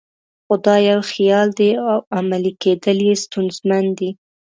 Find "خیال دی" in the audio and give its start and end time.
1.11-1.69